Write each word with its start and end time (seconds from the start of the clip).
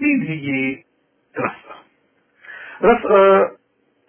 مين 0.00 0.22
هي 0.22 0.82
رفقة؟ 1.38 1.74
رفقة 2.82 3.56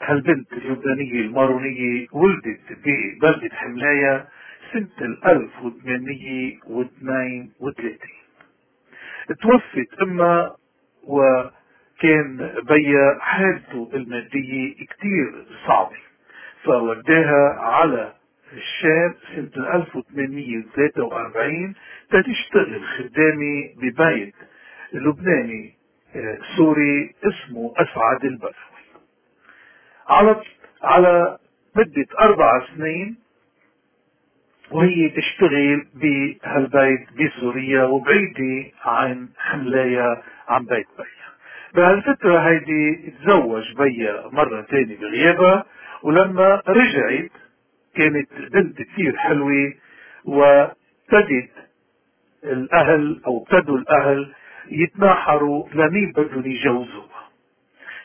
هالبنت 0.01 0.53
اللبنانية 0.53 1.21
المارونية 1.21 2.07
ولدت 2.11 2.59
ببلدة 2.85 3.55
حملاية 3.55 4.27
سنة 4.73 4.87
ال 5.01 5.25
1832 5.25 7.97
توفت 9.41 9.93
أمها 10.01 10.55
وكان 11.03 12.51
بيا 12.69 13.17
حالته 13.19 13.89
المادية 13.93 14.73
كتير 14.75 15.45
صعبة 15.67 15.95
فوداها 16.63 17.55
على 17.59 18.13
الشام 18.53 19.13
سنة 19.35 19.75
1843 19.75 21.73
تشتغل 22.11 22.83
خدامة 22.83 23.69
ببيت 23.77 24.35
لبناني. 24.93 25.74
سوري 26.57 27.15
اسمه 27.23 27.73
أسعد 27.77 28.25
البدوي 28.25 28.53
على 30.07 30.41
على 30.83 31.37
مدة 31.75 32.05
أربع 32.19 32.65
سنين 32.75 33.15
وهي 34.71 35.09
تشتغل 35.09 35.87
بهالبيت 35.95 37.07
بسوريا 37.13 37.83
وبعيدة 37.83 38.71
عن 38.85 39.29
حملايا 39.37 40.21
عن 40.47 40.65
بيت 40.65 40.87
بيا. 40.97 41.05
بهالفترة 41.73 42.39
هيدي 42.39 43.13
تزوج 43.19 43.73
بيا 43.77 44.23
مرة 44.31 44.61
تاني 44.61 44.95
بغيابها 44.95 45.65
ولما 46.03 46.61
رجعت 46.67 47.31
كانت 47.95 48.29
بنت 48.51 48.81
كثير 48.81 49.17
حلوة 49.17 49.73
وابتدت 50.25 51.49
الأهل 52.43 53.21
أو 53.27 53.43
ابتدوا 53.43 53.77
الأهل 53.77 54.33
يتناحروا 54.71 55.69
لمين 55.73 56.11
بدهم 56.11 56.45
يجوزوها 56.45 57.29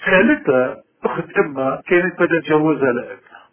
خالتها 0.05 0.83
أخت 1.05 1.30
أمها 1.39 1.83
كانت 1.86 2.20
بدها 2.22 2.41
تجوزها 2.41 2.92
لأبنها. 2.92 3.48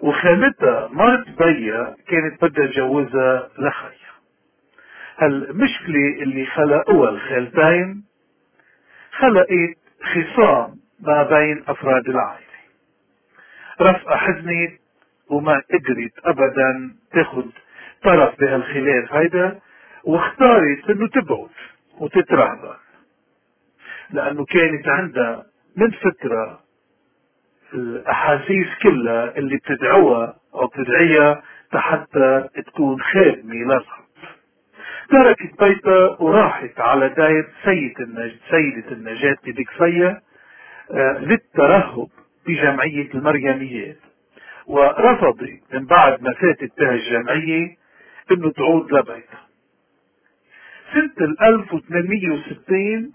وخالتها 0.00 0.88
مرت 0.92 1.28
بيا 1.42 1.96
كانت 2.08 2.44
بدها 2.44 2.66
تجوزها 2.66 3.48
لخيها 3.58 4.12
هالمشكلة 5.18 6.22
اللي 6.22 6.46
خلقوها 6.46 7.10
الخالتين 7.10 8.04
خلقت 9.12 9.76
خصام 10.02 10.74
ما 11.00 11.22
بين 11.22 11.64
أفراد 11.68 12.08
العائلة. 12.08 12.46
رفقة 13.80 14.16
حزنت 14.16 14.72
وما 15.30 15.62
قدرت 15.72 16.12
ابدا 16.24 16.96
تاخد 17.12 17.50
طرف 18.02 18.40
بهالخلاف 18.40 19.12
هيدا 19.12 19.60
واختارت 20.04 20.90
إنه 20.90 21.08
تبعد. 21.08 21.48
وتترهبن 22.00 22.74
لأنه 24.10 24.44
كانت 24.44 24.88
عندها 24.88 25.46
من 25.76 25.90
فترة 25.90 26.60
الأحاسيس 27.74 28.66
كلها 28.82 29.36
اللي 29.38 29.56
بتدعوها 29.56 30.36
أو 30.54 30.66
بتدعيها 30.66 31.42
حتى 31.74 32.48
تكون 32.66 33.00
خادمة 33.02 33.54
للرب 33.54 33.82
تركت 35.10 35.62
بيتها 35.64 36.16
وراحت 36.22 36.80
على 36.80 37.08
داير 37.08 37.48
سيد 37.64 38.00
النج... 38.00 38.32
سيدة 38.50 38.92
النجاة 38.92 39.36
بكفية 39.46 40.22
آه 40.90 41.18
للترهب 41.18 42.08
بجمعية 42.46 43.14
المريميات 43.14 43.96
ورفضت 44.66 45.60
من 45.72 45.86
بعد 45.86 46.22
ما 46.22 46.32
فاتت 46.32 46.72
بها 46.80 46.90
الجمعية 46.94 47.76
إنه 48.32 48.50
تعود 48.50 48.92
لبيتها. 48.92 49.41
سنة 50.92 51.26
ال 51.26 51.42
1860 51.42 53.12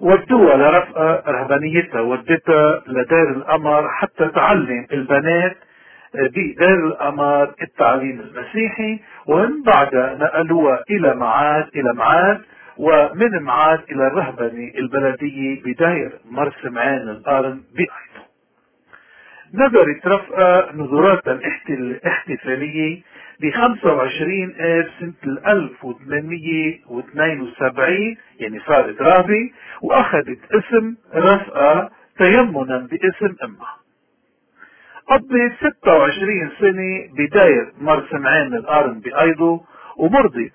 ودوها 0.00 0.56
لرفقة 0.56 1.22
رهبانيتها 1.26 2.00
ودتها 2.00 2.82
لدار 2.86 3.28
القمر 3.30 3.88
حتى 3.88 4.28
تعلم 4.28 4.86
البنات 4.92 5.56
بدار 6.14 6.74
القمر 6.86 7.54
التعليم 7.62 8.20
المسيحي 8.20 9.00
ومن 9.26 9.62
بعدها 9.62 10.14
نقلوها 10.14 10.84
إلى 10.90 11.14
معاد 11.14 11.68
إلى 11.76 11.92
معاد 11.94 12.40
ومن 12.76 13.42
معاد 13.42 13.80
إلى 13.90 14.06
الرهبنة 14.06 14.70
البلدية 14.78 15.62
بداير 15.62 16.12
مرسمعان 16.30 17.08
القارن 17.08 17.60
بأيضا 17.74 18.26
نذرت 19.54 20.06
رفقة 20.06 20.72
نذورات 20.72 21.28
الاحتفالية 21.70 23.02
ب 23.40 23.50
25 23.50 24.54
آب 24.60 24.86
سنة 25.00 25.12
1872 25.52 28.16
يعني 28.40 28.60
صارت 28.66 29.02
رابي 29.02 29.52
وأخذت 29.82 30.38
اسم 30.52 30.96
رفقة 31.14 31.90
تيمنا 32.18 32.78
باسم 32.78 33.34
أمها. 33.44 33.76
قضت 35.08 35.52
26 35.80 36.50
سنة 36.60 37.08
بداية 37.18 37.72
مرسمعين 37.80 38.54
القرن 38.54 39.00
بأيضه 39.00 39.64
ومرضت 39.96 40.52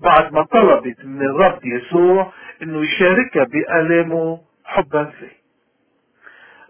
بعد 0.00 0.32
ما 0.32 0.42
طلبت 0.42 1.04
من 1.04 1.22
الرب 1.22 1.60
يسوع 1.64 2.32
إنه 2.62 2.82
يشاركها 2.84 3.44
بألامه 3.44 4.40
حبا 4.64 5.04
فيه. 5.04 5.38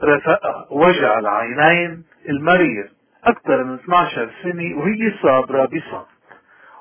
رفقها 0.04 0.66
وجع 0.70 1.18
العينين 1.18 2.04
المريض. 2.28 2.88
أكثر 3.24 3.64
من 3.64 3.74
12 3.74 4.30
سنة 4.42 4.78
وهي 4.78 5.12
صابرة 5.22 5.64
بصمت. 5.66 6.06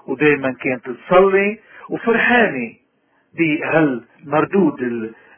ودايما 0.08 0.52
كانت 0.62 0.90
تصلي 0.90 1.60
وفرحانة 1.90 2.74
بهالمردود 3.38 4.82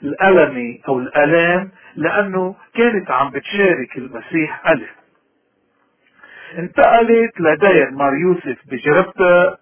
الألمي 0.04 0.82
أو 0.88 1.00
الآلام 1.00 1.72
لأنه 1.96 2.56
كانت 2.74 3.12
عم 3.12 3.30
بتشارك 3.30 3.98
المسيح 3.98 4.68
ألم 4.70 4.88
انتقلت 6.58 7.40
لداير 7.42 7.92
مار 7.92 8.14
يوسف 8.16 8.58
بجربتها 8.72 9.58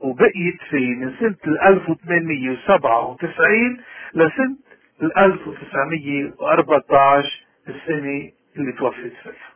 وبقيت 0.00 0.62
فيه 0.70 0.94
من 0.94 1.14
سنة 1.20 1.36
1897 1.68 3.80
لسنة 4.14 4.56
1914 5.02 7.44
السنة 7.68 8.30
اللي 8.56 8.72
توفيت 8.72 9.12
فيها. 9.22 9.51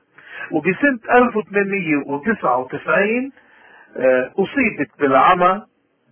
وبسنة 0.50 0.98
1899 1.14 3.32
آه، 3.96 4.30
أصيبت 4.38 4.90
بالعمى 4.98 5.62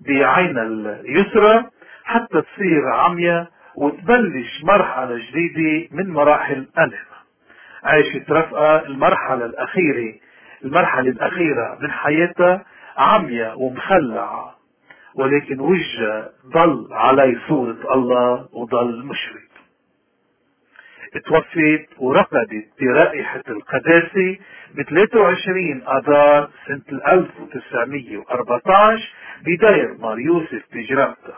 بعين 0.06 0.58
اليسرى 0.58 1.64
حتى 2.04 2.42
تصير 2.42 2.88
عمية 2.92 3.50
وتبلش 3.76 4.64
مرحلة 4.64 5.18
جديدة 5.30 5.88
من 5.92 6.10
مراحل 6.10 6.68
ألمها 6.78 7.14
عاشت 7.82 8.30
رفقة 8.30 8.86
المرحلة 8.86 9.44
الأخيرة 9.44 10.14
المرحلة 10.64 11.10
الأخيرة 11.10 11.78
من 11.80 11.90
حياتها 11.90 12.64
عمية 12.96 13.54
ومخلعة 13.56 14.54
ولكن 15.14 15.60
وجه 15.60 16.28
ضل 16.46 16.88
علي 16.92 17.38
صورة 17.48 17.94
الله 17.94 18.48
وضل 18.52 19.06
مشرق. 19.06 19.53
توفيت 21.18 21.88
ورقدت 21.98 22.66
برائحة 22.80 23.42
القداسة 23.48 24.38
ب 24.74 24.82
23 24.82 25.82
آذار 25.82 26.50
سنة 26.66 27.00
1914 27.12 29.08
بداير 29.46 29.94
مار 29.98 30.18
يوسف 30.18 30.62
بجرامته. 30.72 31.34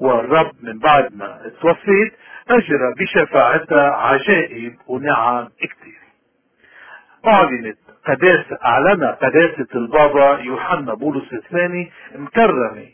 والرب 0.00 0.52
من 0.62 0.78
بعد 0.78 1.16
ما 1.16 1.52
توفيت 1.60 2.12
اجرى 2.50 2.94
بشفاعتها 2.98 3.90
عجائب 3.90 4.76
ونعم 4.86 5.48
كتير 5.60 5.98
أعلنت 7.26 7.78
قداسة 8.06 8.58
أعلن 8.64 9.04
قداسة 9.04 9.66
البابا 9.74 10.38
يوحنا 10.38 10.94
بولس 10.94 11.32
الثاني 11.32 11.90
مكرمة 12.14 12.86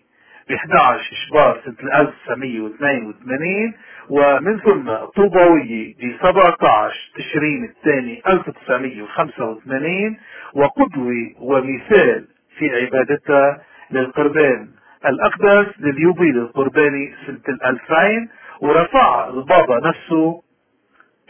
ب 0.48 0.52
11 0.52 1.02
شباط 1.28 1.64
سنة 1.64 2.00
1982 2.00 3.74
ومن 4.10 4.58
ثم 4.60 4.94
طوبوية 5.16 5.94
ب 5.94 6.16
17 6.22 7.10
تشرين 7.16 7.64
الثاني 7.64 8.22
1985 8.28 10.16
وقدوة 10.54 11.14
ومثال 11.40 12.28
في 12.58 12.70
عبادتها 12.70 13.62
للقربان. 13.90 14.68
الأقدس 15.06 15.66
لليوبيل 15.80 16.38
القرباني 16.38 17.14
سنة 17.26 17.58
2000 17.70 18.28
ورفع 18.60 19.28
البابا 19.28 19.88
نفسه 19.88 20.42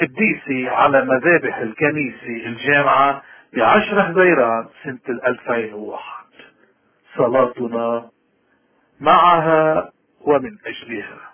قديسي 0.00 0.68
على 0.68 1.04
مذابح 1.04 1.56
الكنيسة 1.58 2.46
الجامعة 2.46 3.22
بعشر 3.56 4.02
حزيران 4.02 4.66
سنة 4.84 5.18
2001 5.26 6.02
صلاتنا 7.16 8.10
معها 9.00 9.92
ومن 10.20 10.58
أجلها. 10.66 11.33